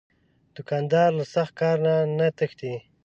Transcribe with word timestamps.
دوکاندار 0.55 1.09
له 1.19 1.25
سخت 1.33 1.53
کار 1.61 1.75
نه 1.85 1.93
نه 2.17 2.27
تښتي. 2.37 2.73